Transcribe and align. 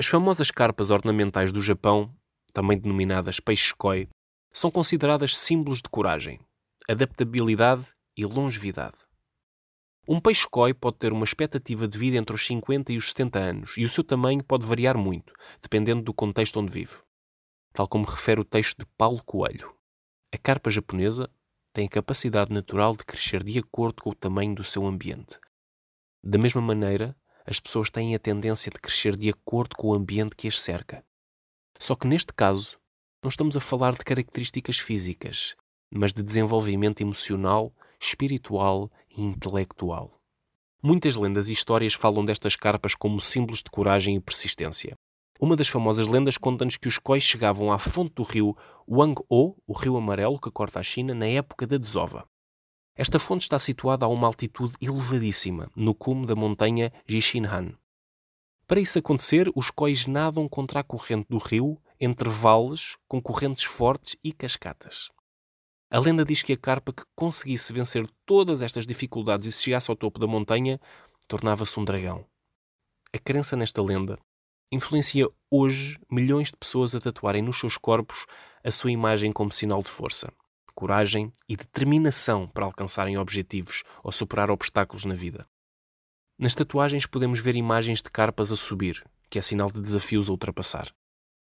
As 0.00 0.06
famosas 0.06 0.50
carpas 0.50 0.88
ornamentais 0.88 1.52
do 1.52 1.60
Japão, 1.60 2.10
também 2.54 2.78
denominadas 2.78 3.38
peixes-koi, 3.38 4.08
são 4.50 4.70
consideradas 4.70 5.36
símbolos 5.36 5.82
de 5.82 5.90
coragem, 5.90 6.40
adaptabilidade 6.88 7.92
e 8.16 8.24
longevidade. 8.24 8.96
Um 10.08 10.18
peixe-koi 10.18 10.72
pode 10.72 10.96
ter 10.96 11.12
uma 11.12 11.26
expectativa 11.26 11.86
de 11.86 11.98
vida 11.98 12.16
entre 12.16 12.34
os 12.34 12.46
50 12.46 12.94
e 12.94 12.96
os 12.96 13.10
70 13.10 13.38
anos, 13.38 13.74
e 13.76 13.84
o 13.84 13.90
seu 13.90 14.02
tamanho 14.02 14.42
pode 14.42 14.64
variar 14.64 14.96
muito, 14.96 15.34
dependendo 15.60 16.00
do 16.00 16.14
contexto 16.14 16.58
onde 16.58 16.72
vive. 16.72 16.96
Tal 17.74 17.86
como 17.86 18.06
refere 18.06 18.40
o 18.40 18.44
texto 18.44 18.78
de 18.78 18.86
Paulo 18.96 19.22
Coelho. 19.22 19.70
A 20.32 20.38
carpa 20.38 20.70
japonesa 20.70 21.28
tem 21.74 21.84
a 21.84 21.90
capacidade 21.90 22.50
natural 22.50 22.96
de 22.96 23.04
crescer 23.04 23.44
de 23.44 23.58
acordo 23.58 24.02
com 24.02 24.08
o 24.08 24.14
tamanho 24.14 24.54
do 24.54 24.64
seu 24.64 24.86
ambiente. 24.86 25.38
Da 26.24 26.38
mesma 26.38 26.62
maneira, 26.62 27.14
as 27.46 27.60
pessoas 27.60 27.90
têm 27.90 28.14
a 28.14 28.18
tendência 28.18 28.70
de 28.70 28.78
crescer 28.80 29.16
de 29.16 29.28
acordo 29.28 29.76
com 29.76 29.88
o 29.88 29.94
ambiente 29.94 30.36
que 30.36 30.48
as 30.48 30.60
cerca. 30.60 31.04
Só 31.78 31.94
que 31.94 32.06
neste 32.06 32.32
caso, 32.32 32.78
não 33.22 33.28
estamos 33.28 33.56
a 33.56 33.60
falar 33.60 33.92
de 33.92 34.04
características 34.04 34.78
físicas, 34.78 35.54
mas 35.90 36.12
de 36.12 36.22
desenvolvimento 36.22 37.00
emocional, 37.00 37.72
espiritual 38.00 38.90
e 39.10 39.22
intelectual. 39.22 40.18
Muitas 40.82 41.16
lendas 41.16 41.48
e 41.48 41.52
histórias 41.52 41.92
falam 41.92 42.24
destas 42.24 42.56
carpas 42.56 42.94
como 42.94 43.20
símbolos 43.20 43.62
de 43.62 43.70
coragem 43.70 44.16
e 44.16 44.20
persistência. 44.20 44.94
Uma 45.38 45.56
das 45.56 45.68
famosas 45.68 46.06
lendas 46.06 46.38
conta-nos 46.38 46.76
que 46.76 46.88
os 46.88 46.98
cois 46.98 47.22
chegavam 47.22 47.72
à 47.72 47.78
fonte 47.78 48.14
do 48.14 48.22
rio 48.22 48.56
Wang-o, 48.88 49.56
o 49.66 49.72
rio 49.72 49.96
amarelo 49.96 50.40
que 50.40 50.50
corta 50.50 50.80
a 50.80 50.82
China, 50.82 51.14
na 51.14 51.26
época 51.26 51.66
da 51.66 51.76
desova. 51.76 52.26
Esta 52.94 53.18
fonte 53.18 53.42
está 53.42 53.58
situada 53.58 54.04
a 54.04 54.08
uma 54.08 54.26
altitude 54.26 54.74
elevadíssima, 54.80 55.70
no 55.74 55.94
cume 55.94 56.26
da 56.26 56.34
montanha 56.34 56.92
Jishinhan. 57.06 57.74
Para 58.66 58.80
isso 58.80 58.98
acontecer, 58.98 59.50
os 59.54 59.70
cois 59.70 60.06
nadam 60.06 60.48
contra 60.48 60.80
a 60.80 60.84
corrente 60.84 61.26
do 61.28 61.38
rio, 61.38 61.80
entre 61.98 62.28
vales, 62.28 62.96
com 63.08 63.20
correntes 63.20 63.64
fortes 63.64 64.16
e 64.22 64.32
cascatas. 64.32 65.10
A 65.90 65.98
lenda 65.98 66.24
diz 66.24 66.42
que 66.42 66.52
a 66.52 66.56
carpa 66.56 66.92
que 66.92 67.02
conseguisse 67.16 67.72
vencer 67.72 68.08
todas 68.24 68.62
estas 68.62 68.86
dificuldades 68.86 69.48
e 69.48 69.52
se 69.52 69.64
chegasse 69.64 69.90
ao 69.90 69.96
topo 69.96 70.20
da 70.20 70.26
montanha, 70.26 70.80
tornava-se 71.26 71.78
um 71.80 71.84
dragão. 71.84 72.24
A 73.12 73.18
crença 73.18 73.56
nesta 73.56 73.82
lenda 73.82 74.18
influencia 74.70 75.28
hoje 75.50 75.98
milhões 76.08 76.48
de 76.48 76.56
pessoas 76.56 76.94
a 76.94 77.00
tatuarem 77.00 77.42
nos 77.42 77.58
seus 77.58 77.76
corpos 77.76 78.24
a 78.62 78.70
sua 78.70 78.92
imagem 78.92 79.32
como 79.32 79.52
sinal 79.52 79.82
de 79.82 79.90
força 79.90 80.32
coragem 80.80 81.30
e 81.46 81.58
determinação 81.58 82.48
para 82.48 82.64
alcançarem 82.64 83.18
objetivos 83.18 83.82
ou 84.02 84.10
superar 84.10 84.50
obstáculos 84.50 85.04
na 85.04 85.14
vida. 85.14 85.46
Nas 86.38 86.54
tatuagens 86.54 87.04
podemos 87.04 87.38
ver 87.38 87.54
imagens 87.54 88.00
de 88.00 88.10
carpas 88.10 88.50
a 88.50 88.56
subir, 88.56 89.04
que 89.28 89.38
é 89.38 89.42
sinal 89.42 89.70
de 89.70 89.78
desafios 89.78 90.30
a 90.30 90.32
ultrapassar, 90.32 90.90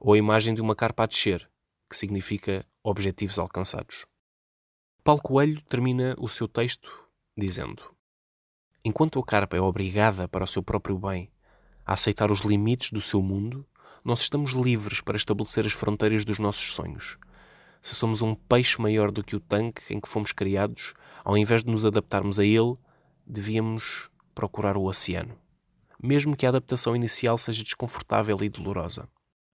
ou 0.00 0.14
a 0.14 0.18
imagem 0.18 0.54
de 0.54 0.62
uma 0.62 0.74
carpa 0.74 1.02
a 1.02 1.06
descer, 1.06 1.46
que 1.90 1.96
significa 1.96 2.64
objetivos 2.82 3.38
alcançados. 3.38 4.06
Paulo 5.04 5.20
Coelho 5.20 5.60
termina 5.60 6.16
o 6.18 6.26
seu 6.26 6.48
texto 6.48 6.90
dizendo: 7.36 7.82
Enquanto 8.82 9.20
a 9.20 9.24
carpa 9.26 9.58
é 9.58 9.60
obrigada 9.60 10.26
para 10.26 10.44
o 10.44 10.48
seu 10.48 10.62
próprio 10.62 10.98
bem 10.98 11.30
a 11.84 11.92
aceitar 11.92 12.30
os 12.30 12.40
limites 12.40 12.90
do 12.90 13.02
seu 13.02 13.20
mundo, 13.20 13.66
nós 14.02 14.22
estamos 14.22 14.52
livres 14.52 15.02
para 15.02 15.18
estabelecer 15.18 15.66
as 15.66 15.72
fronteiras 15.72 16.24
dos 16.24 16.38
nossos 16.38 16.72
sonhos 16.72 17.18
se 17.80 17.94
somos 17.94 18.22
um 18.22 18.34
peixe 18.34 18.80
maior 18.80 19.10
do 19.10 19.22
que 19.22 19.36
o 19.36 19.40
tanque 19.40 19.82
em 19.94 20.00
que 20.00 20.08
fomos 20.08 20.32
criados, 20.32 20.94
ao 21.24 21.36
invés 21.36 21.62
de 21.62 21.70
nos 21.70 21.84
adaptarmos 21.84 22.38
a 22.38 22.44
ele, 22.44 22.76
devíamos 23.26 24.10
procurar 24.34 24.76
o 24.76 24.84
oceano. 24.84 25.36
Mesmo 26.02 26.36
que 26.36 26.46
a 26.46 26.48
adaptação 26.50 26.94
inicial 26.94 27.36
seja 27.36 27.64
desconfortável 27.64 28.38
e 28.42 28.48
dolorosa. 28.48 29.08